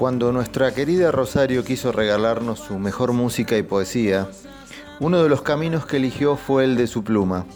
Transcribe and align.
Cuando 0.00 0.32
nuestra 0.32 0.72
querida 0.72 1.12
Rosario 1.12 1.62
quiso 1.62 1.92
regalarnos 1.92 2.58
su 2.58 2.78
mejor 2.78 3.12
música 3.12 3.58
y 3.58 3.62
poesía, 3.62 4.28
uno 5.00 5.22
de 5.22 5.30
los 5.30 5.40
caminos 5.40 5.86
que 5.86 5.96
eligió 5.96 6.36
fue 6.36 6.64
el 6.64 6.76
de 6.76 6.86
su 6.86 7.02
pluma. 7.02 7.46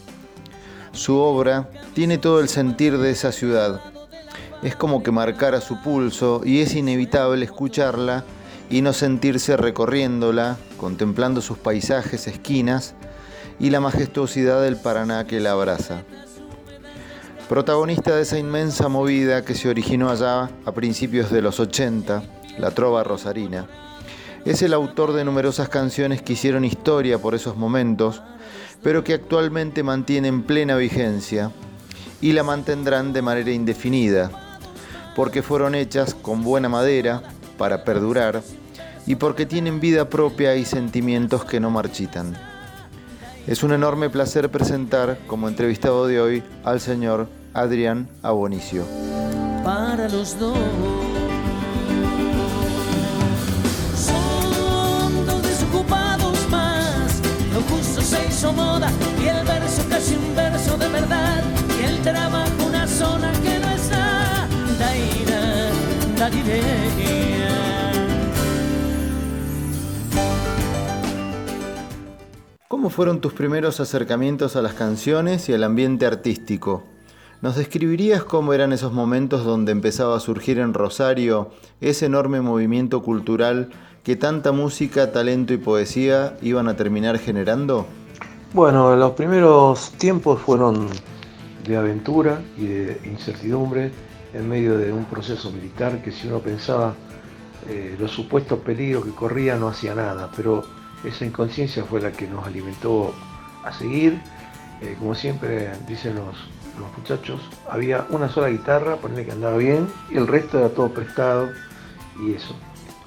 Su 0.93 1.17
obra 1.19 1.69
tiene 1.93 2.17
todo 2.17 2.41
el 2.41 2.49
sentir 2.49 2.97
de 2.97 3.11
esa 3.11 3.33
ciudad. 3.33 3.83
Es 4.63 4.75
como 4.77 5.03
que 5.03 5.11
marcara 5.11 5.61
su 5.61 5.81
pulso 5.83 6.41
y 6.43 6.63
es 6.63 6.75
inevitable 6.75 7.45
escucharla 7.45 8.25
y 8.71 8.81
no 8.81 8.95
sentirse 8.95 9.59
recorriéndola, 9.59 10.57
contemplando 10.79 11.43
sus 11.43 11.59
paisajes, 11.59 12.27
esquinas 12.27 12.95
y 13.61 13.69
la 13.69 13.81
majestuosidad 13.81 14.63
del 14.63 14.77
Paraná 14.77 15.27
que 15.27 15.39
la 15.39 15.53
abraza. 15.53 16.03
Protagonista 17.49 18.17
de 18.17 18.23
esa 18.23 18.39
inmensa 18.39 18.89
movida 18.89 19.45
que 19.45 19.55
se 19.55 19.69
originó 19.69 20.09
allá 20.09 20.51
a 20.65 20.73
principios 20.73 21.31
de 21.31 21.43
los 21.43 21.61
80, 21.61 22.23
la 22.57 22.71
trova 22.71 23.05
rosarina, 23.05 23.67
es 24.45 24.63
el 24.63 24.75
autor 24.75 25.13
de 25.13 25.25
numerosas 25.25 25.69
canciones 25.69 26.21
que 26.23 26.35
hicieron 26.35 26.65
historia 26.65 27.19
por 27.19 27.35
esos 27.35 27.57
momentos, 27.57 28.23
pero 28.83 29.03
que 29.03 29.15
actualmente 29.15 29.83
mantienen 29.83 30.43
plena 30.43 30.77
vigencia 30.77 31.51
y 32.21 32.33
la 32.33 32.43
mantendrán 32.43 33.13
de 33.13 33.23
manera 33.23 33.51
indefinida, 33.53 34.31
porque 35.17 35.43
fueron 35.43 35.75
hechas 35.75 36.15
con 36.15 36.43
buena 36.43 36.69
madera 36.69 37.23
para 37.57 37.85
perdurar 37.85 38.43
y 39.07 39.17
porque 39.17 39.47
tienen 39.47 39.81
vida 39.81 40.09
propia 40.09 40.57
y 40.57 40.65
sentimientos 40.65 41.45
que 41.45 41.61
no 41.61 41.71
marchitan. 41.71 42.37
Es 43.47 43.63
un 43.63 43.73
enorme 43.73 44.09
placer 44.11 44.51
presentar 44.51 45.19
como 45.27 45.49
entrevistado 45.49 46.07
de 46.07 46.21
hoy 46.21 46.43
al 46.65 46.81
señor 46.81 47.29
Adrián 47.53 48.09
Abonicio. 48.23 48.85
Para 49.63 50.09
los 50.09 50.39
dos. 50.39 51.04
¿Cómo 72.69 72.91
fueron 72.91 73.21
tus 73.23 73.33
primeros 73.33 73.81
acercamientos 73.81 74.57
a 74.57 74.63
las 74.63 74.75
canciones 74.75 75.49
y 75.49 75.55
al 75.55 75.65
ambiente 75.65 76.05
artístico? 76.05 76.83
¿Nos 77.41 77.57
describirías 77.57 78.25
cómo 78.25 78.53
eran 78.53 78.75
esos 78.75 78.93
momentos 78.93 79.45
donde 79.45 79.73
empezaba 79.73 80.17
a 80.17 80.21
surgir 80.21 80.59
en 80.59 80.75
Rosario 80.75 81.51
ese 81.81 82.07
enorme 82.07 82.43
movimiento 82.43 83.03
cultural 83.03 83.71
que 84.03 84.17
tanta 84.17 84.53
música, 84.53 85.13
talento 85.13 85.55
y 85.55 85.57
poesía 85.57 86.37
iban 86.43 86.69
a 86.69 86.77
terminar 86.77 87.19
generando? 87.19 87.87
Bueno, 88.53 88.95
los 88.97 89.13
primeros 89.13 89.93
tiempos 89.93 90.43
fueron 90.43 90.89
de 91.67 91.77
aventura 91.77 92.43
y 92.59 92.67
de 92.67 93.01
incertidumbre 93.05 93.93
en 94.35 94.49
medio 94.49 94.77
de 94.77 94.93
un 94.93 95.05
proceso 95.05 95.51
militar 95.51 96.03
que 96.03 96.11
si 96.11 96.27
uno 96.27 96.41
pensaba 96.41 96.95
eh, 97.69 97.97
los 97.99 98.11
supuestos 98.11 98.59
peligros 98.59 99.05
que 99.05 99.13
corría 99.13 99.57
no 99.57 99.69
hacía 99.69 99.95
nada, 99.95 100.31
pero 100.37 100.65
esa 101.05 101.25
inconsciencia 101.25 101.85
fue 101.85 102.01
la 102.01 102.13
que 102.13 102.27
nos 102.27 102.47
alimentó 102.47 103.15
a 103.65 103.73
seguir. 103.73 104.21
Eh, 104.83 104.97
como 104.99 105.15
siempre 105.15 105.71
dicen 105.87 106.17
los, 106.17 106.37
muchachos, 106.99 107.41
había 107.71 108.05
una 108.11 108.29
sola 108.29 108.49
guitarra, 108.49 108.97
ponerle 108.97 109.25
que 109.25 109.33
andaba 109.33 109.57
bien, 109.57 109.87
y 110.11 110.17
el 110.17 110.27
resto 110.27 110.59
era 110.59 110.69
todo 110.71 110.89
prestado 110.89 111.51
y 112.21 112.35
eso. 112.35 112.57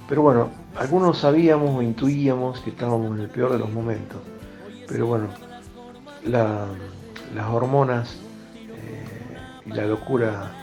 Pero 0.08 0.22
bueno, 0.22 0.50
algunos 0.78 1.18
sabíamos 1.18 1.76
o 1.76 1.82
intuíamos 1.82 2.62
que 2.62 2.70
estábamos 2.70 3.18
en 3.18 3.24
el 3.24 3.30
peor 3.30 3.52
de 3.52 3.60
los 3.60 3.70
momentos. 3.70 4.22
Pero 4.88 5.06
bueno, 5.06 5.28
las 6.24 7.50
hormonas 7.50 8.18
eh, 8.56 9.36
y 9.66 9.72
la 9.72 9.86
locura 9.86 10.57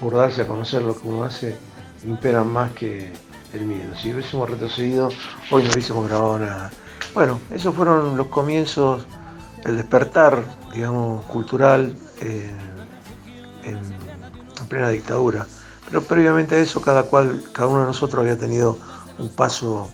por 0.00 0.14
darse 0.14 0.42
a 0.42 0.46
conocer 0.46 0.82
lo 0.82 0.98
que 0.98 1.08
uno 1.08 1.24
hace 1.24 1.56
imperan 2.04 2.52
más 2.52 2.72
que, 2.72 3.12
el 3.52 3.62
miedo. 3.62 3.94
Si 3.96 4.12
hubiésemos 4.12 4.50
retrocedido, 4.50 5.08
hoy 5.50 5.62
no 5.62 5.70
hubiésemos 5.70 6.06
grabado 6.08 6.38
nada. 6.38 6.70
Bueno, 7.14 7.40
esos 7.50 7.74
fueron 7.74 8.16
los 8.16 8.26
comienzos, 8.28 9.06
el 9.64 9.76
despertar, 9.76 10.44
digamos, 10.74 11.24
cultural 11.26 11.96
en, 12.20 12.68
plena 14.68 14.90
dictadura. 14.90 15.46
Pero 15.86 16.02
previamente 16.02 16.56
a 16.56 16.58
eso, 16.58 16.82
cada 16.82 17.04
cual, 17.04 17.42
cada 17.52 17.68
uno 17.68 17.80
de 17.80 17.86
nosotros 17.86 18.20
había 18.20 18.36
tenido 18.36 18.76
un 19.18 19.30
paso 19.30 19.88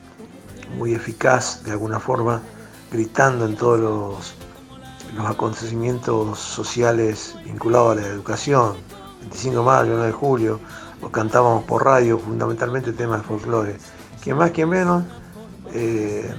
muy 0.77 0.95
eficaz, 0.95 1.63
de 1.63 1.71
alguna 1.71 2.01
forma, 2.01 2.43
gritando 2.91 3.47
en 3.47 3.55
todos 3.57 3.79
los 5.15 5.29
acontecimientos 5.29 6.41
sociales 6.41 7.37
vinculados 7.45 7.97
a 7.97 8.01
la 8.01 8.07
educación, 8.09 8.75
25 9.25 9.59
de 9.59 9.65
mayo, 9.65 9.93
9 9.95 10.07
de 10.07 10.13
julio, 10.13 10.61
cantábamos 11.11 11.65
por 11.65 11.85
radio, 11.85 12.19
fundamentalmente 12.19 12.93
temas 12.93 13.23
de 13.23 13.29
folclore. 13.29 13.77
Que 14.23 14.35
más 14.35 14.51
que 14.51 14.67
menos, 14.67 15.05
eh, 15.73 16.35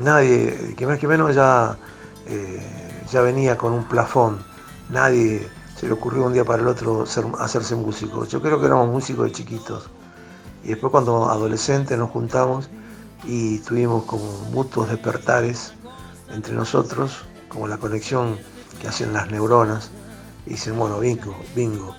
nadie, 0.00 0.74
que 0.76 0.86
más 0.86 0.98
que 0.98 1.08
menos 1.08 1.34
ya, 1.34 1.76
eh, 2.26 3.02
ya 3.10 3.20
venía 3.20 3.56
con 3.56 3.72
un 3.72 3.84
plafón. 3.84 4.38
Nadie 4.90 5.48
se 5.76 5.86
le 5.86 5.92
ocurrió 5.92 6.24
un 6.24 6.32
día 6.32 6.44
para 6.44 6.62
el 6.62 6.68
otro 6.68 7.04
hacerse 7.38 7.74
músico. 7.76 8.24
Yo 8.24 8.40
creo 8.40 8.60
que 8.60 8.66
éramos 8.66 8.88
músicos 8.88 9.26
de 9.26 9.32
chiquitos. 9.32 9.90
Y 10.64 10.68
después 10.68 10.90
cuando 10.90 11.28
adolescentes 11.30 11.96
nos 11.98 12.10
juntamos 12.10 12.68
y 13.24 13.58
tuvimos 13.60 14.04
como 14.04 14.24
mutuos 14.52 14.88
despertares 14.88 15.72
entre 16.34 16.54
nosotros, 16.54 17.24
como 17.48 17.68
la 17.68 17.78
conexión 17.78 18.36
que 18.80 18.88
hacen 18.88 19.12
las 19.12 19.30
neuronas, 19.30 19.90
y 20.46 20.50
dicen, 20.50 20.78
bueno, 20.78 20.98
bingo, 20.98 21.36
bingo, 21.54 21.94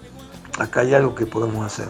acá 0.60 0.82
hay 0.82 0.94
algo 0.94 1.16
que 1.16 1.26
podemos 1.26 1.66
hacer. 1.66 1.88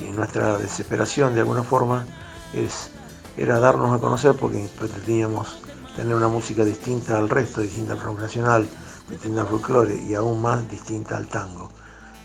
Y 0.00 0.04
nuestra 0.12 0.58
desesperación 0.58 1.34
de 1.34 1.40
alguna 1.40 1.62
forma 1.62 2.04
es, 2.52 2.90
era 3.36 3.58
darnos 3.60 3.96
a 3.96 4.00
conocer 4.00 4.34
porque 4.34 4.68
pretendíamos 4.78 5.58
tener 5.94 6.14
una 6.14 6.28
música 6.28 6.64
distinta 6.64 7.16
al 7.16 7.28
resto, 7.28 7.60
distinta 7.60 7.92
al 7.92 8.00
rock 8.00 8.20
nacional, 8.20 8.68
distinta 9.08 9.42
al 9.42 9.46
folclore 9.46 9.94
y 9.94 10.14
aún 10.14 10.42
más 10.42 10.68
distinta 10.70 11.16
al 11.16 11.26
tango. 11.28 11.70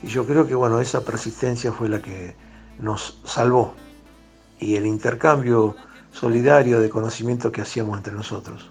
Y 0.04 0.08
yo 0.08 0.26
creo 0.26 0.48
que 0.48 0.56
bueno, 0.56 0.80
esa 0.82 1.02
persistencia 1.02 1.72
fue 1.72 1.88
la 1.88 2.02
que 2.02 2.36
nos 2.80 3.20
salvó 3.24 3.74
y 4.60 4.76
el 4.76 4.86
intercambio 4.86 5.76
solidario 6.12 6.82
de 6.82 6.90
conocimiento 6.90 7.52
que 7.52 7.62
hacíamos 7.62 7.98
entre 7.98 8.14
nosotros. 8.14 8.70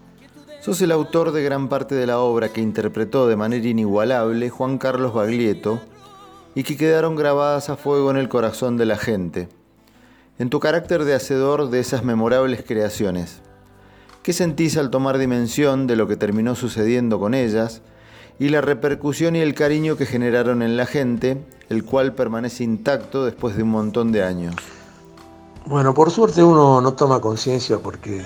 Sos 0.60 0.82
el 0.82 0.92
autor 0.92 1.32
de 1.32 1.42
gran 1.42 1.70
parte 1.70 1.94
de 1.94 2.06
la 2.06 2.18
obra 2.18 2.52
que 2.52 2.60
interpretó 2.60 3.26
de 3.26 3.36
manera 3.36 3.66
inigualable 3.66 4.50
Juan 4.50 4.76
Carlos 4.76 5.14
Baglietto 5.14 5.80
y 6.54 6.64
que 6.64 6.76
quedaron 6.76 7.16
grabadas 7.16 7.70
a 7.70 7.76
fuego 7.76 8.10
en 8.10 8.16
el 8.16 8.28
corazón 8.28 8.76
de 8.76 8.86
la 8.86 8.96
gente. 8.96 9.48
En 10.38 10.50
tu 10.50 10.58
carácter 10.58 11.04
de 11.04 11.14
hacedor 11.14 11.70
de 11.70 11.80
esas 11.80 12.02
memorables 12.02 12.64
creaciones, 12.66 13.40
¿qué 14.22 14.32
sentís 14.32 14.76
al 14.76 14.90
tomar 14.90 15.18
dimensión 15.18 15.86
de 15.86 15.96
lo 15.96 16.08
que 16.08 16.16
terminó 16.16 16.54
sucediendo 16.54 17.20
con 17.20 17.34
ellas 17.34 17.82
y 18.38 18.48
la 18.48 18.62
repercusión 18.62 19.36
y 19.36 19.40
el 19.40 19.54
cariño 19.54 19.96
que 19.96 20.06
generaron 20.06 20.62
en 20.62 20.76
la 20.76 20.86
gente, 20.86 21.44
el 21.68 21.84
cual 21.84 22.14
permanece 22.14 22.64
intacto 22.64 23.24
después 23.24 23.56
de 23.56 23.62
un 23.62 23.70
montón 23.70 24.12
de 24.12 24.24
años? 24.24 24.56
Bueno, 25.66 25.92
por 25.92 26.10
suerte 26.10 26.42
uno 26.42 26.80
no 26.80 26.94
toma 26.94 27.20
conciencia 27.20 27.78
porque 27.78 28.22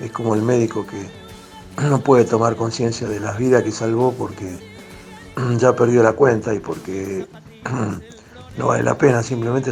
es 0.00 0.10
como 0.10 0.34
el 0.34 0.42
médico 0.42 0.86
que 0.86 1.82
no 1.88 2.00
puede 2.00 2.24
tomar 2.24 2.56
conciencia 2.56 3.06
de 3.06 3.20
las 3.20 3.38
vidas 3.38 3.62
que 3.62 3.72
salvó 3.72 4.12
porque 4.12 4.58
ya 5.58 5.76
perdió 5.76 6.02
la 6.02 6.14
cuenta 6.14 6.54
y 6.54 6.60
porque 6.60 7.26
no 8.58 8.66
vale 8.66 8.82
la 8.82 8.96
pena, 8.96 9.22
simplemente 9.22 9.70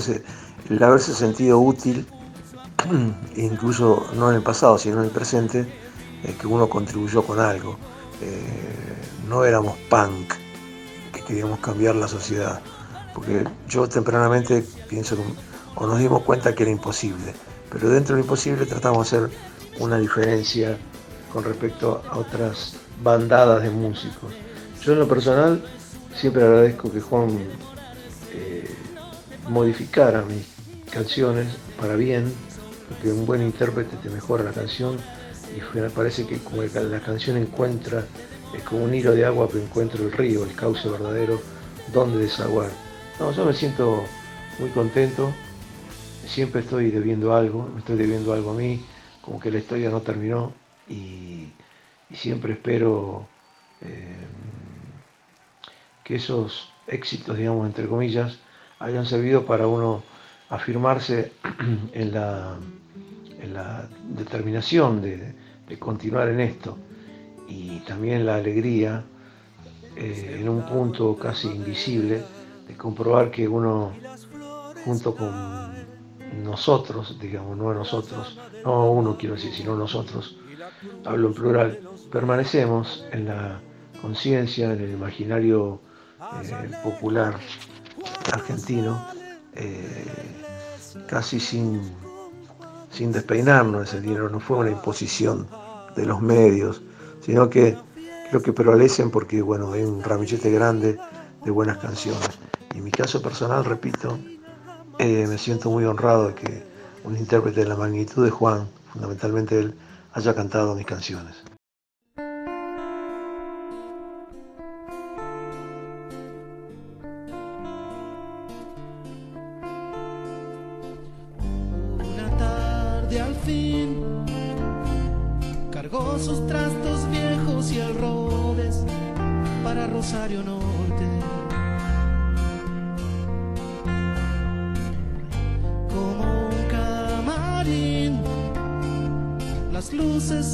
el 0.69 0.83
haberse 0.83 1.15
sentido 1.15 1.59
útil, 1.59 2.07
incluso 3.37 4.07
no 4.15 4.31
en 4.31 4.37
el 4.37 4.43
pasado, 4.43 4.79
sino 4.79 4.99
en 4.99 5.05
el 5.05 5.11
presente, 5.11 5.67
que 6.39 6.47
uno 6.47 6.69
contribuyó 6.69 7.23
con 7.23 7.41
algo. 7.41 7.79
Eh, 8.21 8.91
no 9.29 9.45
éramos 9.45 9.77
punk, 9.89 10.35
que 11.13 11.23
queríamos 11.23 11.61
cambiar 11.61 11.97
la 11.97 12.09
sociedad, 12.09 12.61
porque 13.15 13.45
yo 13.69 13.89
tempranamente 13.89 14.65
pienso 14.89 15.17
o 15.77 15.87
nos 15.87 15.99
dimos 15.99 16.23
cuenta 16.23 16.55
que 16.55 16.65
era 16.65 16.73
imposible, 16.73 17.33
pero 17.71 17.89
dentro 17.89 18.15
de 18.15 18.21
lo 18.21 18.27
imposible 18.27 18.67
tratamos 18.67 19.11
de 19.11 19.17
hacer 19.17 19.31
una 19.79 19.99
diferencia 19.99 20.77
con 21.33 21.45
respecto 21.45 22.03
a 22.11 22.19
otras 22.19 22.75
bandadas 23.03 23.63
de 23.63 23.71
músicos. 23.71 24.33
Yo 24.83 24.93
en 24.93 24.99
lo 24.99 25.09
personal 25.09 25.63
siempre 26.15 26.43
agradezco 26.43 26.91
que 26.91 27.01
Juan 27.01 27.39
modificara 29.51 30.23
mis 30.23 30.47
canciones 30.91 31.49
para 31.79 31.97
bien, 31.97 32.33
porque 32.89 33.13
un 33.13 33.27
buen 33.27 33.43
intérprete 33.43 33.97
te 33.97 34.09
mejora 34.09 34.45
la 34.45 34.53
canción 34.53 34.97
y 35.57 35.61
parece 35.91 36.27
que 36.27 36.39
como 36.39 36.63
la 36.63 37.01
canción 37.01 37.37
encuentra, 37.37 38.07
es 38.55 38.63
como 38.63 38.85
un 38.85 38.95
hilo 38.95 39.13
de 39.13 39.25
agua 39.25 39.49
que 39.49 39.61
encuentra 39.61 40.01
el 40.01 40.13
río, 40.13 40.45
el 40.45 40.55
cauce 40.55 40.89
verdadero, 40.89 41.41
donde 41.93 42.19
desaguar. 42.19 42.71
No, 43.19 43.33
yo 43.33 43.45
me 43.45 43.53
siento 43.53 44.05
muy 44.61 44.71
contento, 44.71 45.33
siempre 46.27 46.61
estoy 46.61 46.91
debiendo 46.91 47.35
algo, 47.35 47.69
me 47.75 47.81
estoy 47.81 47.97
debiendo 47.97 48.33
algo 48.33 48.53
a 48.53 48.55
mí, 48.55 48.85
como 49.21 49.41
que 49.41 49.51
la 49.51 49.59
historia 49.59 49.91
no 49.91 50.01
terminó 50.01 50.53
y, 50.89 51.49
siempre 52.13 52.55
espero 52.55 53.29
eh, 53.83 54.17
que 56.03 56.17
esos 56.17 56.73
éxitos, 56.89 57.37
digamos, 57.37 57.67
entre 57.67 57.87
comillas, 57.87 58.39
hayan 58.81 59.07
servido 59.07 59.45
para 59.45 59.67
uno 59.67 60.03
afirmarse 60.49 61.33
en 61.93 62.13
la, 62.13 62.57
en 63.41 63.55
la 63.55 63.89
determinación 64.09 65.01
de, 65.01 65.37
continuar 65.79 66.29
en 66.29 66.41
esto. 66.41 66.77
Y 67.47 67.79
también 67.81 68.27
la 68.27 68.37
alegría 68.37 69.05
eh, 69.97 70.39
en 70.41 70.49
un 70.49 70.67
punto 70.67 71.17
casi 71.17 71.47
invisible 71.47 72.23
de 72.67 72.77
comprobar 72.77 73.31
que 73.31 73.47
uno 73.47 73.93
junto 74.85 75.15
con 75.15 75.31
nosotros, 76.43 77.17
digamos, 77.21 77.57
no 77.57 77.73
nosotros, 77.73 78.37
no 78.65 78.91
uno 78.91 79.17
quiero 79.17 79.37
decir, 79.37 79.53
sino 79.53 79.77
nosotros, 79.77 80.39
hablo 81.05 81.29
en 81.29 81.35
plural, 81.35 81.81
permanecemos 82.11 83.05
en 83.13 83.27
la 83.27 83.61
conciencia, 84.01 84.73
en 84.73 84.81
el 84.81 84.91
imaginario 84.91 85.81
eh, 86.43 86.71
popular 86.83 87.39
argentino, 88.33 89.05
eh, 89.55 90.05
casi 91.07 91.41
sin, 91.41 91.81
sin 92.91 93.13
despeinarnos 93.13 93.89
ese 93.89 94.01
dinero, 94.01 94.29
no 94.29 94.41
fue 94.41 94.59
una 94.59 94.71
imposición 94.71 95.47
de 95.97 96.07
los 96.07 96.21
medios, 96.21 96.83
sino 97.21 97.51
que 97.51 97.77
creo 98.31 98.43
que 98.43 98.53
prevalecen 98.53 99.11
porque 99.11 99.43
bueno, 99.43 99.73
hay 99.73 99.83
un 99.83 100.03
ramillete 100.03 100.51
grande 100.51 100.99
de 101.45 101.51
buenas 101.51 101.79
canciones. 101.79 102.39
Y 102.75 102.79
en 102.79 102.85
mi 102.85 102.91
caso 102.91 103.21
personal, 103.21 103.65
repito, 103.65 104.19
eh, 104.99 105.27
me 105.27 105.39
siento 105.39 105.71
muy 105.71 105.85
honrado 105.85 106.29
de 106.29 106.35
que 106.35 106.63
un 107.05 107.17
intérprete 107.17 107.61
de 107.61 107.69
la 107.69 107.77
magnitud 107.77 108.25
de 108.25 108.31
Juan, 108.31 108.69
fundamentalmente 108.93 109.59
él, 109.59 109.75
haya 110.13 110.35
cantado 110.35 110.75
mis 110.75 110.87
canciones. 110.87 111.37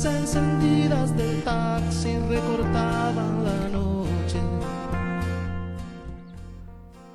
Encendidas 0.06 1.16
del 1.16 1.42
taxi 1.42 2.16
recortaban 2.28 3.44
la 3.44 3.68
noche. 3.68 4.38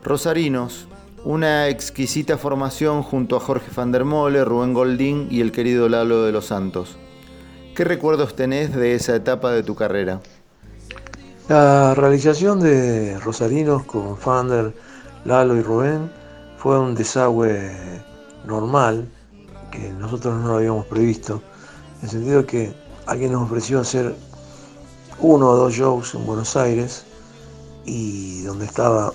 Rosarinos, 0.04 0.88
una 1.24 1.68
exquisita 1.68 2.38
formación 2.38 3.04
junto 3.04 3.36
a 3.36 3.40
Jorge 3.40 3.72
van 3.76 3.92
der 3.92 4.06
Mole, 4.06 4.44
Rubén 4.44 4.74
Goldín 4.74 5.28
y 5.30 5.42
el 5.42 5.52
querido 5.52 5.88
Lalo 5.90 6.24
de 6.24 6.32
los 6.32 6.48
Santos. 6.48 6.98
¿Qué 7.76 7.84
recuerdos 7.84 8.36
tenés 8.36 8.76
de 8.76 8.96
esa 8.96 9.16
etapa 9.16 9.52
de 9.52 9.64
tu 9.64 9.76
carrera? 9.76 10.20
La 11.48 11.94
realización 11.96 12.60
de 12.60 13.20
Rosarinos 13.20 13.84
con 13.84 14.18
Fander, 14.18 14.74
Lalo 15.26 15.56
y 15.56 15.62
Rubén 15.62 16.12
fue 16.58 16.80
un 16.80 16.96
desagüe 16.96 17.72
normal 18.46 19.08
que 19.72 19.92
nosotros 19.94 20.40
no 20.40 20.48
lo 20.48 20.56
habíamos 20.56 20.86
previsto, 20.86 21.42
en 22.02 22.06
el 22.06 22.10
sentido 22.10 22.46
que 22.46 22.74
alguien 23.06 23.32
nos 23.32 23.44
ofreció 23.44 23.80
hacer 23.80 24.16
uno 25.20 25.50
o 25.50 25.56
dos 25.56 25.74
shows 25.74 26.16
en 26.16 26.26
Buenos 26.26 26.56
Aires 26.56 27.06
y 27.86 28.42
donde 28.42 28.66
estaba 28.66 29.14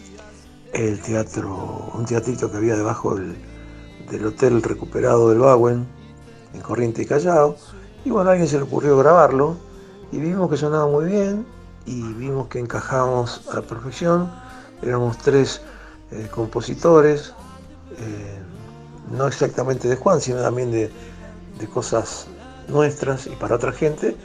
el 0.72 1.00
teatro, 1.00 1.90
un 1.94 2.04
teatrito 2.06 2.48
que 2.50 2.58
había 2.58 2.76
debajo 2.76 3.16
del, 3.16 3.36
hotel 4.24 4.62
recuperado 4.62 5.30
del 5.30 5.40
Baguen, 5.40 5.86
en 6.54 6.60
Corriente 6.60 7.02
y 7.02 7.06
Callao, 7.06 7.56
y 8.04 8.10
bueno, 8.10 8.30
alguien 8.30 8.46
se 8.46 8.58
le 8.58 8.64
ocurrió 8.64 8.96
grabarlo 8.98 9.56
y 10.12 10.18
vimos 10.18 10.48
que 10.48 10.56
sonaba 10.56 10.86
muy 10.86 11.06
bien 11.06 11.44
y 11.86 12.02
vimos 12.12 12.46
que 12.48 12.60
encajábamos 12.60 13.48
a 13.50 13.56
la 13.56 13.62
perfección. 13.62 14.30
Éramos 14.82 15.18
tres 15.18 15.62
eh, 16.10 16.28
compositores, 16.30 17.32
eh, 17.98 18.38
no 19.16 19.26
exactamente 19.26 19.88
de 19.88 19.96
Juan, 19.96 20.20
sino 20.20 20.42
también 20.42 20.70
de, 20.70 20.90
de, 21.62 21.68
cosas 21.68 22.26
nuestras 22.68 23.26
y 23.26 23.30
para 23.30 23.56
otra 23.56 23.72
gente. 23.72 24.16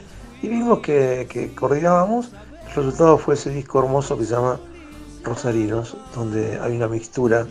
Y 0.42 0.48
vimos 0.48 0.80
que, 0.80 1.26
que 1.30 1.54
coordinábamos. 1.54 2.32
El 2.68 2.74
resultado 2.74 3.18
fue 3.18 3.34
ese 3.34 3.50
disco 3.50 3.80
hermoso 3.80 4.16
que 4.18 4.24
se 4.24 4.34
llama 4.34 4.60
Rosarinos, 5.24 5.96
donde 6.14 6.58
hay 6.60 6.76
una 6.76 6.88
mixtura 6.88 7.46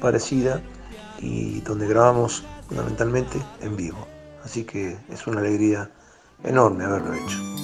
parecida 0.00 0.60
y 1.18 1.60
donde 1.60 1.86
grabamos 1.86 2.44
fundamentalmente 2.68 3.38
en 3.60 3.76
vivo. 3.76 4.06
Así 4.44 4.64
que 4.64 4.96
es 5.10 5.26
una 5.26 5.40
alegría 5.40 5.90
enorme 6.42 6.84
haberlo 6.84 7.14
hecho. 7.14 7.61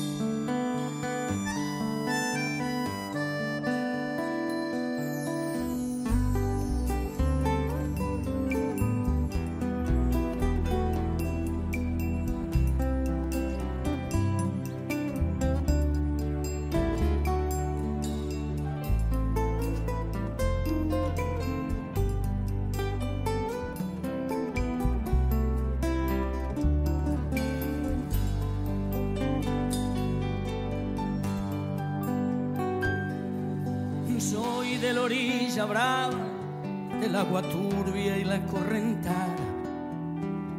La 35.58 35.64
orilla 35.64 35.64
brava, 35.64 37.00
del 37.00 37.16
agua 37.16 37.42
turbia 37.42 38.16
y 38.16 38.24
la 38.24 38.44
correntada, 38.46 39.36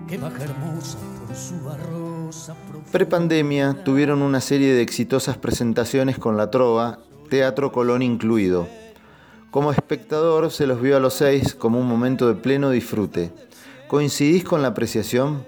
que 0.08 0.18
baja 0.18 0.44
hermosa 0.44 0.98
por 1.26 1.36
su 1.36 1.60
barrosa 1.62 2.54
profunda. 2.68 2.92
Prepandemia 2.92 3.84
tuvieron 3.86 4.22
una 4.22 4.42
serie 4.42 4.74
de 4.74 4.82
exitosas 4.82 5.38
presentaciones 5.38 6.18
con 6.18 6.36
la 6.36 6.52
trova, 6.52 7.00
Teatro 7.30 7.72
Colón 7.72 8.02
incluido. 8.02 8.68
Como 9.52 9.72
espectador 9.72 10.52
se 10.52 10.68
los 10.68 10.82
vio 10.82 10.98
a 10.98 11.00
los 11.00 11.14
seis 11.14 11.56
como 11.56 11.80
un 11.80 11.88
momento 11.88 12.28
de 12.28 12.36
pleno 12.36 12.70
disfrute. 12.70 13.32
¿Coincidís 13.88 14.44
con 14.44 14.62
la 14.62 14.70
apreciación? 14.70 15.46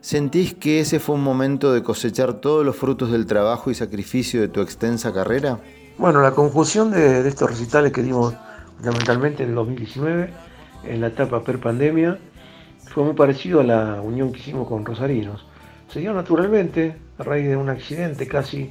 ¿Sentís 0.00 0.54
que 0.54 0.80
ese 0.80 1.00
fue 1.00 1.16
un 1.16 1.22
momento 1.22 1.72
de 1.72 1.82
cosechar 1.82 2.34
todos 2.34 2.64
los 2.64 2.76
frutos 2.76 3.12
del 3.12 3.26
trabajo 3.26 3.70
y 3.70 3.74
sacrificio 3.74 4.40
de 4.40 4.48
tu 4.48 4.62
extensa 4.62 5.12
carrera? 5.12 5.60
Bueno, 5.98 6.22
la 6.22 6.32
conjunción 6.32 6.90
de, 6.90 7.22
de 7.22 7.28
estos 7.28 7.50
recitales 7.50 7.92
que 7.92 8.02
dimos 8.02 8.34
fundamentalmente 8.76 9.42
en 9.42 9.50
el 9.50 9.54
2019, 9.56 10.30
en 10.84 11.00
la 11.00 11.08
etapa 11.08 11.42
per-pandemia, 11.42 12.18
fue 12.90 13.04
muy 13.04 13.14
parecido 13.14 13.60
a 13.60 13.64
la 13.64 14.00
unión 14.00 14.32
que 14.32 14.38
hicimos 14.38 14.68
con 14.68 14.84
Rosarinos. 14.84 15.46
Se 15.88 16.00
dio 16.00 16.12
naturalmente, 16.12 16.96
a 17.18 17.22
raíz 17.22 17.48
de 17.48 17.56
un 17.56 17.68
accidente 17.68 18.26
casi, 18.26 18.70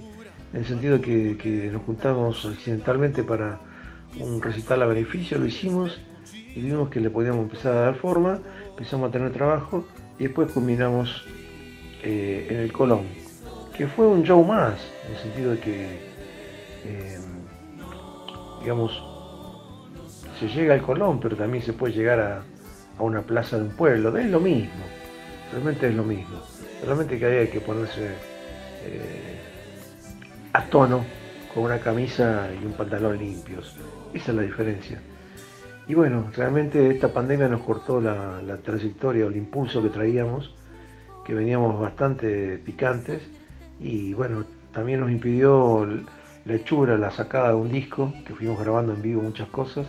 en 0.53 0.59
el 0.59 0.65
sentido 0.65 1.01
que, 1.01 1.37
que 1.37 1.69
nos 1.71 1.83
juntamos 1.83 2.45
accidentalmente 2.45 3.23
para 3.23 3.59
un 4.19 4.41
recital 4.41 4.81
a 4.83 4.85
beneficio, 4.85 5.37
lo 5.37 5.45
hicimos 5.45 5.99
y 6.55 6.61
vimos 6.61 6.89
que 6.89 6.99
le 6.99 7.09
podíamos 7.09 7.43
empezar 7.43 7.73
a 7.73 7.81
dar 7.81 7.95
forma, 7.95 8.39
empezamos 8.69 9.09
a 9.09 9.11
tener 9.11 9.31
trabajo 9.31 9.85
y 10.17 10.23
después 10.23 10.51
culminamos 10.51 11.25
eh, 12.03 12.47
en 12.49 12.57
el 12.57 12.71
Colón, 12.71 13.03
que 13.75 13.87
fue 13.87 14.07
un 14.07 14.23
show 14.23 14.43
más, 14.43 14.75
en 15.05 15.15
el 15.15 15.21
sentido 15.21 15.51
de 15.51 15.59
que 15.59 16.15
eh, 16.85 17.19
digamos, 18.61 19.03
se 20.39 20.47
llega 20.47 20.73
al 20.73 20.81
Colón, 20.81 21.19
pero 21.19 21.35
también 21.35 21.63
se 21.63 21.73
puede 21.73 21.93
llegar 21.93 22.19
a, 22.19 22.43
a, 22.97 23.03
una 23.03 23.21
plaza 23.21 23.57
de 23.57 23.63
un 23.63 23.75
pueblo, 23.75 24.15
es 24.17 24.29
lo 24.29 24.39
mismo, 24.39 24.83
realmente 25.51 25.87
es 25.87 25.95
lo 25.95 26.03
mismo, 26.03 26.41
solamente 26.81 27.17
que 27.17 27.25
ahí 27.25 27.37
hay 27.37 27.47
que 27.47 27.61
ponerse 27.61 28.09
eh, 28.85 29.39
a 30.53 30.63
tono, 30.65 31.03
con 31.53 31.63
una 31.63 31.79
camisa 31.79 32.49
y 32.61 32.65
un 32.65 32.73
pantalón 32.73 33.17
limpios. 33.17 33.77
Esa 34.13 34.31
es 34.31 34.37
la 34.37 34.43
diferencia. 34.43 35.01
Y 35.87 35.93
bueno, 35.93 36.29
realmente 36.35 36.89
esta 36.91 37.13
pandemia 37.13 37.47
nos 37.47 37.61
cortó 37.61 38.01
la, 38.01 38.57
trayectoria 38.63 39.25
o 39.25 39.29
el 39.29 39.37
impulso 39.37 39.81
que 39.81 39.89
traíamos, 39.89 40.53
que 41.25 41.33
veníamos 41.33 41.79
bastante 41.79 42.57
picantes 42.57 43.21
y 43.79 44.13
bueno, 44.13 44.45
también 44.73 44.99
nos 44.99 45.11
impidió 45.11 45.87
la 46.45 46.53
hechura, 46.53 46.97
la 46.97 47.11
sacada 47.11 47.49
de 47.49 47.55
un 47.55 47.71
disco, 47.71 48.13
que 48.25 48.33
fuimos 48.33 48.59
grabando 48.59 48.93
en 48.93 49.01
vivo 49.01 49.21
muchas 49.21 49.47
cosas 49.49 49.87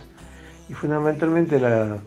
y 0.69 0.73
fundamentalmente 0.73 1.59
la, 1.59 1.97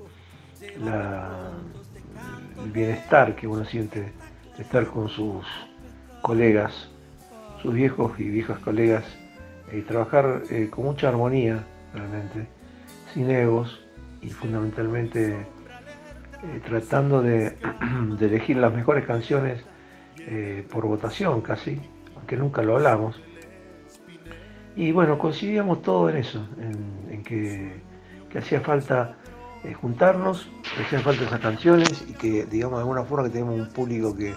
el 2.65 2.71
bienestar 2.73 3.35
que 3.35 3.47
uno 3.47 3.65
siente 3.65 4.13
de 4.57 4.63
estar 4.63 4.87
con 4.87 5.09
sus 5.09 5.47
colegas, 6.23 6.89
sus 7.63 7.75
viejos 7.75 8.19
y 8.19 8.29
viejas 8.29 8.59
colegas, 8.59 9.05
y 9.73 9.83
trabajar 9.83 10.43
eh, 10.51 10.69
con 10.71 10.85
mucha 10.85 11.09
armonía 11.09 11.65
realmente, 11.95 12.47
sin 13.15 13.31
egos 13.31 13.81
y 14.21 14.29
fundamentalmente 14.31 15.47
eh, 16.43 16.61
tratando 16.67 17.23
de, 17.23 17.55
elegir 18.21 18.57
las 18.57 18.73
mejores 18.73 19.07
canciones 19.07 19.63
eh, 20.19 20.67
por 20.71 20.87
votación 20.87 21.41
casi, 21.41 21.81
aunque 22.17 22.37
nunca 22.37 22.63
lo 22.63 22.77
hablamos. 22.77 23.21
Y 24.77 24.93
bueno, 24.93 25.19
coincidíamos 25.19 25.83
todo 25.83 26.09
en 26.11 26.17
eso, 26.17 26.47
en, 27.11 27.23
que, 27.25 27.83
hacía 28.39 28.61
falta 28.61 29.17
eh, 29.65 29.75
juntarnos, 29.75 30.49
que 30.77 30.85
hacían 30.85 31.03
falta 31.03 31.25
esas 31.25 31.41
canciones 31.41 32.05
y 32.09 32.13
que 32.13 32.47
digamos 32.47 32.79
de 32.79 32.83
alguna 32.83 33.05
forma 33.05 33.25
que 33.25 33.31
tenemos 33.31 33.59
un 33.59 33.69
público 33.69 34.17
que 34.17 34.35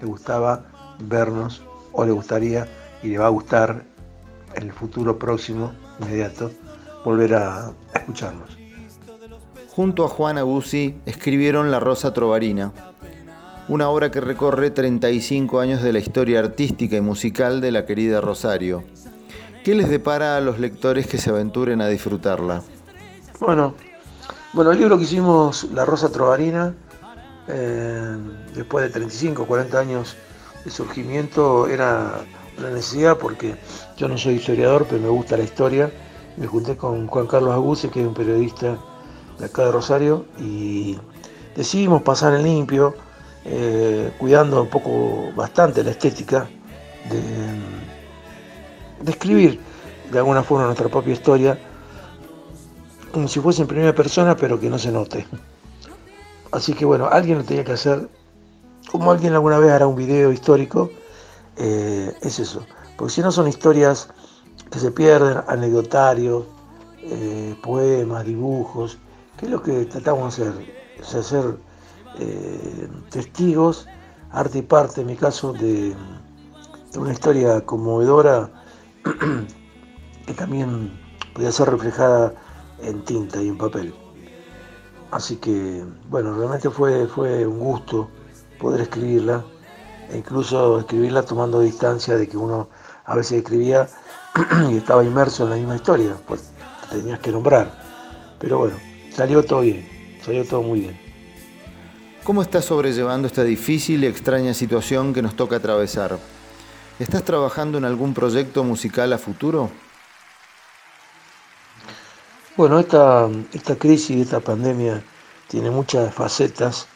le 0.00 0.06
gustaba 0.06 0.64
vernos 0.98 1.62
o 1.92 2.04
le 2.04 2.12
gustaría 2.12 2.66
y 3.02 3.08
le 3.08 3.18
va 3.18 3.26
a 3.26 3.30
gustar 3.30 3.84
en 4.54 4.62
el 4.64 4.72
futuro 4.72 5.18
próximo, 5.18 5.72
inmediato, 6.00 6.50
volver 7.04 7.34
a 7.34 7.72
escucharnos. 7.94 8.56
Junto 9.68 10.04
a 10.04 10.08
Juan 10.08 10.38
Aguzzi 10.38 10.96
escribieron 11.04 11.70
La 11.70 11.80
Rosa 11.80 12.12
Trovarina, 12.12 12.72
una 13.68 13.88
obra 13.88 14.10
que 14.10 14.20
recorre 14.20 14.70
35 14.70 15.58
años 15.58 15.82
de 15.82 15.92
la 15.92 15.98
historia 15.98 16.40
artística 16.40 16.96
y 16.96 17.00
musical 17.00 17.60
de 17.60 17.72
la 17.72 17.86
querida 17.86 18.20
Rosario. 18.20 18.84
¿Qué 19.64 19.74
les 19.74 19.88
depara 19.88 20.36
a 20.36 20.40
los 20.40 20.58
lectores 20.58 21.06
que 21.06 21.18
se 21.18 21.30
aventuren 21.30 21.80
a 21.80 21.88
disfrutarla? 21.88 22.62
Bueno, 23.44 23.74
bueno 24.54 24.72
el 24.72 24.78
libro 24.78 24.96
que 24.96 25.04
hicimos, 25.04 25.64
La 25.64 25.84
Rosa 25.84 26.10
Trovarina, 26.10 26.74
eh, 27.46 28.16
después 28.54 28.86
de 28.86 28.90
35, 28.90 29.46
40 29.46 29.78
años 29.78 30.16
de 30.64 30.70
surgimiento, 30.70 31.68
era 31.68 32.22
una 32.56 32.70
necesidad 32.70 33.18
porque 33.18 33.56
yo 33.98 34.08
no 34.08 34.16
soy 34.16 34.36
historiador, 34.36 34.86
pero 34.88 35.02
me 35.02 35.10
gusta 35.10 35.36
la 35.36 35.42
historia. 35.42 35.92
Me 36.38 36.46
junté 36.46 36.78
con 36.78 37.06
Juan 37.06 37.26
Carlos 37.26 37.52
Aguse, 37.52 37.90
que 37.90 38.00
es 38.00 38.06
un 38.06 38.14
periodista 38.14 38.78
de 39.38 39.44
acá 39.44 39.66
de 39.66 39.72
Rosario, 39.72 40.24
y 40.38 40.98
decidimos 41.54 42.00
pasar 42.00 42.32
en 42.34 42.44
limpio, 42.44 42.94
eh, 43.44 44.10
cuidando 44.16 44.62
un 44.62 44.68
poco 44.68 45.32
bastante 45.36 45.84
la 45.84 45.90
estética 45.90 46.48
de, 47.10 47.20
de, 49.04 49.10
escribir 49.10 49.60
de 50.10 50.18
alguna 50.18 50.42
forma 50.42 50.64
nuestra 50.64 50.88
propia 50.88 51.12
historia, 51.12 51.58
como 53.14 53.28
si 53.28 53.38
fuese 53.38 53.62
en 53.62 53.68
primera 53.68 53.94
persona, 53.94 54.36
pero 54.36 54.58
que 54.58 54.68
no 54.68 54.76
se 54.76 54.90
note. 54.90 55.24
Así 56.50 56.74
que 56.74 56.84
bueno, 56.84 57.06
alguien 57.06 57.38
lo 57.38 57.44
tenía 57.44 57.64
que 57.64 57.72
hacer, 57.72 58.08
como 58.90 59.12
alguien 59.12 59.32
alguna 59.32 59.58
vez 59.58 59.70
hará 59.70 59.86
un 59.86 59.94
video 59.94 60.32
histórico, 60.32 60.90
eh, 61.56 62.12
es 62.22 62.40
eso. 62.40 62.66
Porque 62.96 63.14
si 63.14 63.20
no 63.22 63.30
son 63.30 63.46
historias 63.46 64.08
que 64.70 64.80
se 64.80 64.90
pierden, 64.90 65.38
anecdotarios, 65.46 66.44
eh, 67.02 67.54
poemas, 67.62 68.24
dibujos, 68.24 68.98
que 69.36 69.46
es 69.46 69.52
lo 69.52 69.62
que 69.62 69.84
tratamos 69.84 70.36
de 70.36 70.48
hacer, 70.48 70.74
es 70.98 71.14
hacer 71.14 71.56
eh, 72.18 72.88
testigos, 73.10 73.86
arte 74.32 74.58
y 74.58 74.62
parte, 74.62 75.02
en 75.02 75.06
mi 75.06 75.16
caso, 75.16 75.52
de, 75.52 75.94
una 76.96 77.12
historia 77.12 77.60
conmovedora 77.64 78.50
que 80.26 80.34
también 80.34 80.92
podía 81.34 81.50
ser 81.50 81.68
reflejada 81.70 82.32
en 82.82 83.04
tinta 83.04 83.42
y 83.42 83.48
en 83.48 83.58
papel. 83.58 83.94
Así 85.10 85.36
que, 85.36 85.84
bueno, 86.08 86.36
realmente 86.36 86.70
fue, 86.70 87.06
fue 87.06 87.46
un 87.46 87.58
gusto 87.58 88.08
poder 88.58 88.80
escribirla, 88.80 89.44
e 90.10 90.18
incluso 90.18 90.80
escribirla 90.80 91.22
tomando 91.22 91.60
distancia 91.60 92.16
de 92.16 92.28
que 92.28 92.36
uno 92.36 92.68
a 93.04 93.16
veces 93.16 93.38
escribía 93.38 93.88
y 94.70 94.76
estaba 94.76 95.04
inmerso 95.04 95.44
en 95.44 95.50
la 95.50 95.56
misma 95.56 95.76
historia, 95.76 96.16
pues 96.26 96.50
tenías 96.90 97.18
que 97.20 97.30
nombrar. 97.30 97.70
Pero 98.38 98.58
bueno, 98.58 98.76
salió 99.10 99.44
todo 99.44 99.60
bien, 99.60 99.88
salió 100.24 100.44
todo 100.44 100.62
muy 100.62 100.80
bien. 100.80 101.04
¿Cómo 102.24 102.42
estás 102.42 102.64
sobrellevando 102.64 103.28
esta 103.28 103.44
difícil 103.44 104.02
y 104.02 104.06
extraña 104.06 104.54
situación 104.54 105.12
que 105.12 105.22
nos 105.22 105.36
toca 105.36 105.56
atravesar? 105.56 106.18
¿Estás 106.98 107.22
trabajando 107.22 107.76
en 107.76 107.84
algún 107.84 108.14
proyecto 108.14 108.64
musical 108.64 109.12
a 109.12 109.18
futuro? 109.18 109.70
Bueno, 112.56 112.78
esta, 112.78 113.28
esta 113.52 113.74
crisis, 113.76 114.16
esta 114.22 114.38
pandemia 114.38 115.02
tiene 115.48 115.72
muchas 115.72 116.14
facetas, 116.14 116.86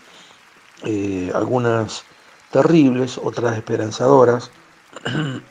eh, 0.84 1.32
algunas 1.34 2.04
terribles, 2.52 3.18
otras 3.18 3.56
esperanzadoras. 3.56 4.50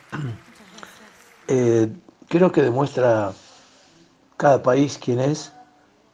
Eh, 1.50 1.90
creo 2.28 2.52
que 2.52 2.60
demuestra 2.60 3.32
cada 4.36 4.62
país 4.62 5.00
quién 5.02 5.18
es 5.18 5.50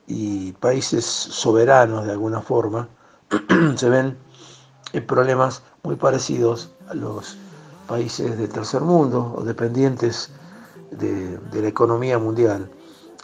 y 0.06 0.52
países 0.52 1.04
soberanos 1.04 2.06
de 2.06 2.12
alguna 2.12 2.40
forma 2.40 2.88
se 3.76 3.88
ven 3.88 4.16
en 4.92 5.06
problemas 5.08 5.64
muy 5.82 5.96
parecidos 5.96 6.70
a 6.88 6.94
los 6.94 7.36
países 7.88 8.38
del 8.38 8.48
tercer 8.48 8.82
mundo 8.82 9.34
o 9.36 9.42
dependientes 9.42 10.30
de, 10.92 11.36
de 11.36 11.62
la 11.62 11.66
economía 11.66 12.16
mundial. 12.20 12.70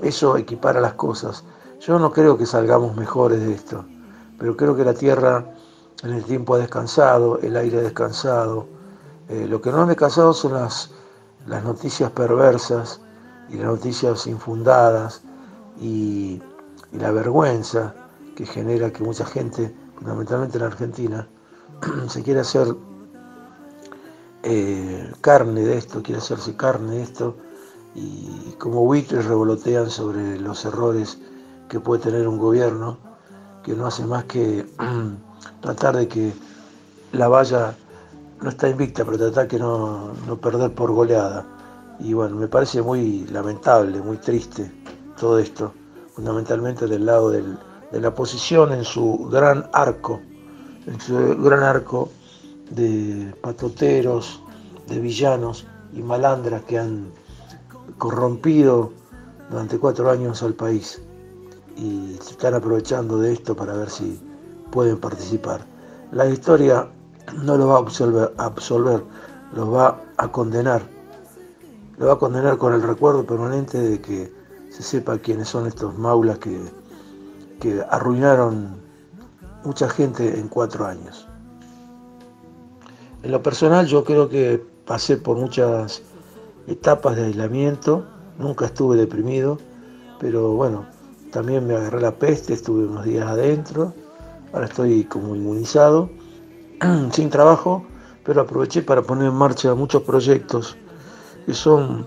Eso 0.02 0.36
equipara 0.36 0.80
las 0.80 0.94
cosas. 0.94 1.44
Yo 1.80 1.98
no 1.98 2.12
creo 2.12 2.36
que 2.36 2.46
salgamos 2.46 2.96
mejores 2.96 3.40
de 3.40 3.52
esto, 3.52 3.84
pero 4.38 4.56
creo 4.56 4.76
que 4.76 4.84
la 4.84 4.94
Tierra 4.94 5.44
en 6.02 6.12
el 6.12 6.24
tiempo 6.24 6.54
ha 6.54 6.58
descansado, 6.58 7.38
el 7.40 7.56
aire 7.56 7.78
ha 7.78 7.82
descansado. 7.82 8.66
Eh, 9.28 9.46
lo 9.48 9.60
que 9.60 9.70
no 9.70 9.82
ha 9.82 9.86
descansado 9.86 10.32
son 10.32 10.54
las 10.54 10.90
las 11.46 11.64
noticias 11.64 12.10
perversas 12.10 13.00
y 13.48 13.56
las 13.56 13.66
noticias 13.66 14.26
infundadas 14.26 15.22
y, 15.80 16.40
la 16.92 17.12
vergüenza 17.12 17.94
que 18.34 18.44
genera 18.44 18.92
que 18.92 19.04
mucha 19.04 19.24
gente, 19.24 19.72
fundamentalmente 19.94 20.58
en 20.58 20.64
Argentina, 20.64 21.28
se 22.08 22.24
quiere 22.24 22.40
hacer 22.40 22.66
eh, 24.42 25.12
carne 25.20 25.60
de 25.60 25.78
esto, 25.78 26.02
quiere 26.02 26.20
hacerse 26.20 26.56
carne 26.56 26.96
de 26.96 27.02
esto 27.02 27.36
y 27.94 28.54
como 28.58 28.84
buitres 28.84 29.26
revolotean 29.26 29.90
sobre 29.90 30.38
los 30.38 30.64
errores 30.64 31.18
que 31.68 31.80
puede 31.80 32.02
tener 32.02 32.28
un 32.28 32.38
gobierno 32.38 32.98
que 33.62 33.74
no 33.74 33.86
hace 33.86 34.04
más 34.04 34.24
que 34.24 34.66
tratar 35.60 35.96
de 35.96 36.08
que 36.08 36.32
la 37.12 37.28
valla 37.28 37.76
no 38.40 38.48
está 38.48 38.68
invicta, 38.68 39.04
pero 39.04 39.18
tratar 39.18 39.48
que 39.48 39.58
no, 39.58 40.12
no 40.26 40.36
perder 40.36 40.74
por 40.74 40.92
goleada. 40.92 41.44
Y 41.98 42.14
bueno, 42.14 42.36
me 42.36 42.48
parece 42.48 42.80
muy 42.80 43.26
lamentable, 43.26 44.00
muy 44.00 44.16
triste 44.16 44.72
todo 45.18 45.38
esto, 45.38 45.74
fundamentalmente 46.14 46.86
del 46.86 47.04
lado 47.04 47.30
de 47.30 47.44
la 47.92 48.08
oposición 48.08 48.72
en 48.72 48.84
su 48.84 49.28
gran 49.30 49.68
arco, 49.74 50.20
en 50.86 50.98
su 51.00 51.36
gran 51.42 51.62
arco 51.62 52.10
de 52.70 53.34
patoteros, 53.42 54.42
de 54.88 54.98
villanos 54.98 55.66
y 55.92 56.02
malandras 56.02 56.62
que 56.62 56.78
han 56.78 57.12
corrompido 57.98 58.92
durante 59.50 59.78
cuatro 59.78 60.10
años 60.10 60.42
al 60.42 60.54
país 60.54 61.02
y 61.76 62.16
se 62.20 62.32
están 62.32 62.54
aprovechando 62.54 63.18
de 63.18 63.32
esto 63.32 63.56
para 63.56 63.74
ver 63.74 63.90
si 63.90 64.20
pueden 64.70 64.98
participar. 64.98 65.64
La 66.12 66.26
historia 66.26 66.88
no 67.42 67.56
lo 67.56 67.68
va 67.68 67.76
a 67.76 67.78
absolver, 67.78 68.32
absolver, 68.38 69.02
va 69.56 70.00
a 70.16 70.30
condenar. 70.30 70.82
Lo 71.98 72.06
va 72.06 72.14
a 72.14 72.18
condenar 72.18 72.58
con 72.58 72.72
el 72.72 72.82
recuerdo 72.82 73.24
permanente 73.24 73.78
de 73.78 74.00
que 74.00 74.32
se 74.70 74.82
sepa 74.82 75.18
quiénes 75.18 75.48
son 75.48 75.66
estos 75.66 75.96
maulas 75.98 76.38
que, 76.38 76.58
que 77.60 77.84
arruinaron 77.90 78.80
mucha 79.64 79.88
gente 79.88 80.38
en 80.38 80.48
cuatro 80.48 80.86
años. 80.86 81.26
En 83.22 83.32
lo 83.32 83.42
personal 83.42 83.86
yo 83.86 84.04
creo 84.04 84.28
que 84.28 84.64
pasé 84.86 85.16
por 85.16 85.36
muchas 85.36 86.02
etapas 86.66 87.16
de 87.16 87.26
aislamiento, 87.26 88.06
nunca 88.38 88.66
estuve 88.66 88.96
deprimido, 88.96 89.58
pero 90.18 90.52
bueno, 90.52 90.86
también 91.30 91.66
me 91.66 91.74
agarré 91.74 92.00
la 92.00 92.12
peste, 92.12 92.54
estuve 92.54 92.86
unos 92.86 93.04
días 93.04 93.26
adentro, 93.26 93.94
ahora 94.52 94.66
estoy 94.66 95.04
como 95.04 95.36
inmunizado 95.36 96.10
sin 97.12 97.30
trabajo, 97.30 97.84
pero 98.24 98.42
aproveché 98.42 98.82
para 98.82 99.02
poner 99.02 99.28
en 99.28 99.34
marcha 99.34 99.74
muchos 99.74 100.02
proyectos, 100.02 100.76
que 101.46 101.54
son 101.54 102.06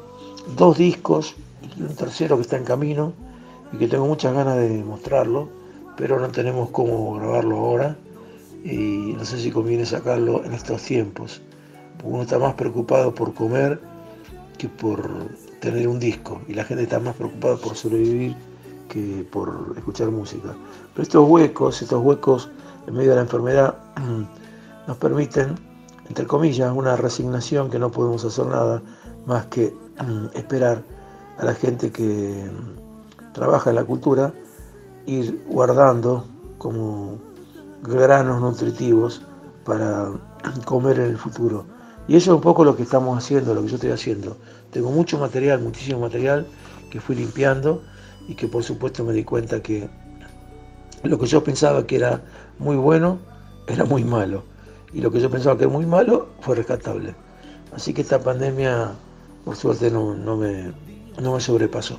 dos 0.57 0.77
discos 0.77 1.35
y 1.77 1.81
un 1.81 1.95
tercero 1.95 2.35
que 2.35 2.41
está 2.41 2.57
en 2.57 2.65
camino 2.65 3.13
y 3.71 3.77
que 3.77 3.87
tengo 3.87 4.05
muchas 4.05 4.33
ganas 4.33 4.57
de 4.57 4.83
mostrarlo, 4.83 5.49
pero 5.97 6.19
no 6.19 6.29
tenemos 6.29 6.69
cómo 6.69 7.15
grabarlo 7.15 7.57
ahora 7.57 7.97
y 8.63 9.13
no 9.17 9.25
sé 9.25 9.39
si 9.39 9.51
conviene 9.51 9.85
sacarlo 9.85 10.43
en 10.45 10.53
estos 10.53 10.81
tiempos, 10.83 11.41
uno 12.03 12.23
está 12.23 12.37
más 12.37 12.53
preocupado 12.55 13.15
por 13.15 13.33
comer 13.33 13.79
que 14.57 14.69
por 14.69 15.01
tener 15.59 15.87
un 15.87 15.99
disco 15.99 16.41
y 16.47 16.53
la 16.53 16.63
gente 16.63 16.83
está 16.83 16.99
más 16.99 17.15
preocupada 17.15 17.57
por 17.57 17.75
sobrevivir 17.75 18.35
que 18.89 19.27
por 19.31 19.73
escuchar 19.75 20.11
música. 20.11 20.55
Pero 20.93 21.03
estos 21.03 21.29
huecos, 21.29 21.81
estos 21.81 22.03
huecos 22.03 22.49
en 22.87 22.93
medio 22.93 23.11
de 23.11 23.15
la 23.15 23.21
enfermedad 23.23 23.77
nos 24.87 24.97
permiten, 24.97 25.55
entre 26.07 26.27
comillas, 26.27 26.71
una 26.75 26.95
resignación 26.95 27.69
que 27.69 27.79
no 27.79 27.91
podemos 27.91 28.23
hacer 28.25 28.45
nada 28.45 28.81
más 29.25 29.45
que 29.47 29.73
esperar 30.33 30.83
a 31.37 31.45
la 31.45 31.53
gente 31.53 31.91
que 31.91 32.49
trabaja 33.33 33.71
en 33.71 33.77
la 33.77 33.83
cultura 33.83 34.33
ir 35.05 35.43
guardando 35.47 36.25
como 36.57 37.17
granos 37.81 38.41
nutritivos 38.41 39.21
para 39.65 40.11
comer 40.65 40.99
en 40.99 41.11
el 41.11 41.17
futuro. 41.17 41.65
Y 42.07 42.15
eso 42.15 42.31
es 42.31 42.35
un 42.35 42.41
poco 42.41 42.65
lo 42.65 42.75
que 42.75 42.83
estamos 42.83 43.17
haciendo, 43.17 43.53
lo 43.53 43.61
que 43.61 43.69
yo 43.69 43.75
estoy 43.75 43.91
haciendo. 43.91 44.37
Tengo 44.71 44.91
mucho 44.91 45.17
material, 45.17 45.61
muchísimo 45.61 45.99
material 45.99 46.45
que 46.89 46.99
fui 46.99 47.15
limpiando 47.15 47.81
y 48.27 48.35
que 48.35 48.47
por 48.47 48.63
supuesto 48.63 49.03
me 49.03 49.13
di 49.13 49.23
cuenta 49.23 49.61
que 49.61 49.89
lo 51.03 51.17
que 51.19 51.25
yo 51.25 51.43
pensaba 51.43 51.85
que 51.85 51.95
era 51.97 52.21
muy 52.59 52.75
bueno 52.75 53.19
era 53.67 53.85
muy 53.85 54.03
malo. 54.03 54.43
Y 54.93 55.01
lo 55.01 55.11
que 55.11 55.19
yo 55.19 55.29
pensaba 55.29 55.57
que 55.57 55.63
era 55.63 55.73
muy 55.73 55.85
malo 55.85 56.29
fue 56.41 56.55
rescatable. 56.55 57.15
Así 57.73 57.93
que 57.93 58.01
esta 58.01 58.19
pandemia, 58.19 58.91
por 59.43 59.55
suerte, 59.55 59.89
no, 59.89 60.13
no 60.13 60.37
me, 60.37 60.71
no 61.19 61.33
me 61.33 61.41
sobrepasó. 61.41 61.97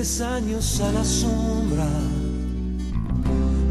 Tres 0.00 0.22
años 0.22 0.80
a 0.80 0.92
la 0.92 1.04
sombra. 1.04 1.84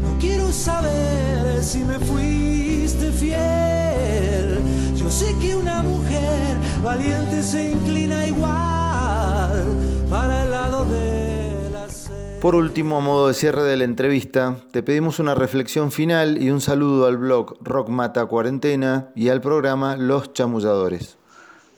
No 0.00 0.16
quiero 0.20 0.52
saber 0.52 1.60
si 1.60 1.82
me 1.82 1.98
fuiste 1.98 3.10
fiel. 3.10 4.60
Yo 4.94 5.10
sé 5.10 5.34
que 5.40 5.56
una 5.56 5.82
mujer 5.82 6.56
valiente 6.84 7.42
se 7.42 7.72
inclina 7.72 8.28
igual 8.28 9.64
para 10.08 10.44
el 10.44 10.50
lado 10.52 10.84
de 10.84 11.68
la 11.72 11.88
sed. 11.88 12.38
Por 12.40 12.54
último, 12.54 12.98
a 12.98 13.00
modo 13.00 13.26
de 13.26 13.34
cierre 13.34 13.64
de 13.64 13.76
la 13.76 13.82
entrevista, 13.82 14.54
te 14.70 14.84
pedimos 14.84 15.18
una 15.18 15.34
reflexión 15.34 15.90
final 15.90 16.40
y 16.40 16.50
un 16.50 16.60
saludo 16.60 17.08
al 17.08 17.16
blog 17.16 17.56
Rock 17.60 17.88
Mata 17.88 18.24
Cuarentena 18.26 19.10
y 19.16 19.30
al 19.30 19.40
programa 19.40 19.96
Los 19.96 20.32
Chamulladores. 20.32 21.18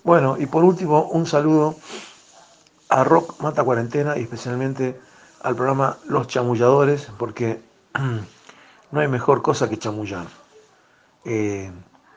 Bueno, 0.05 0.37
y 0.39 0.45
por 0.45 0.63
último, 0.63 1.05
un 1.05 1.25
saludo 1.25 1.77
a 2.93 3.05
Rock 3.05 3.41
Mata 3.41 3.65
Cuarentena 3.65 4.19
y 4.19 4.23
especialmente 4.23 5.01
al 5.41 5.57
programa 5.57 5.97
Los 6.09 6.27
Chamulladores, 6.27 7.11
porque 7.19 7.63
no 8.91 9.01
hay 9.01 9.09
mejor 9.09 9.41
cosa 9.41 9.69
que 9.69 9.79
chamullar. 9.79 10.27
Eh, 11.25 11.73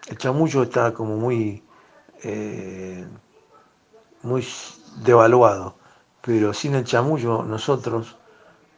el 0.08 0.18
chamullo 0.18 0.64
está 0.64 0.94
como 0.94 1.16
muy, 1.16 1.64
eh, 2.24 3.08
muy 4.24 4.46
devaluado, 4.98 5.76
pero 6.22 6.54
sin 6.54 6.76
el 6.76 6.84
chamullo 6.84 7.44
nosotros, 7.44 8.18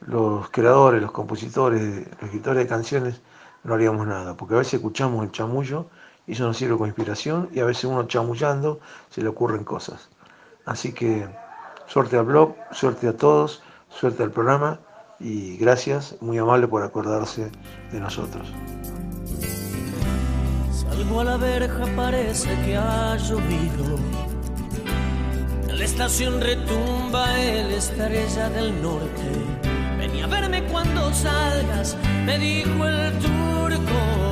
los 0.02 0.48
creadores, 0.50 1.02
los 1.02 1.10
compositores, 1.10 1.82
los 1.82 2.22
escritores 2.22 2.62
de 2.62 2.68
canciones, 2.68 3.20
no 3.64 3.74
haríamos 3.74 4.06
nada, 4.06 4.36
porque 4.36 4.54
a 4.54 4.58
veces 4.58 4.74
escuchamos 4.74 5.24
el 5.24 5.32
chamullo 5.32 5.86
y 6.28 6.32
eso 6.32 6.44
nos 6.44 6.56
sirve 6.56 6.74
como 6.74 6.86
inspiración 6.86 7.48
y 7.52 7.58
a 7.58 7.64
veces 7.64 7.84
uno 7.84 8.06
chamullando 8.06 8.78
se 9.10 9.20
le 9.20 9.28
ocurren 9.28 9.64
cosas. 9.64 10.08
Así 10.64 10.92
que 10.92 11.26
suerte 11.88 12.16
al 12.16 12.24
blog, 12.26 12.54
suerte 12.70 13.08
a 13.08 13.16
todos, 13.16 13.62
suerte 13.88 14.22
al 14.22 14.30
programa 14.30 14.78
y 15.18 15.56
gracias, 15.56 16.16
muy 16.20 16.38
amable 16.38 16.68
por 16.68 16.82
acordarse 16.82 17.50
de 17.90 18.00
nosotros. 18.00 18.52
Salgo 20.70 21.20
a 21.20 21.24
la 21.24 21.36
verja, 21.36 21.84
parece 21.96 22.48
que 22.64 22.76
ha 22.76 23.16
llovido. 23.16 23.98
En 25.68 25.78
la 25.78 25.84
estación 25.84 26.40
retumba 26.40 27.38
el 27.40 27.72
estrella 27.72 28.48
del 28.50 28.80
norte. 28.82 29.32
Ven 29.98 30.22
a 30.22 30.26
verme 30.26 30.64
cuando 30.64 31.12
salgas, 31.12 31.96
me 32.24 32.38
dijo 32.38 32.86
el 32.86 33.18
turco. 33.18 34.27